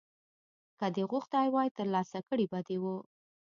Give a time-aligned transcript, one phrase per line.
[0.79, 2.97] که دې غوښتي وای ترلاسه کړي به دې وو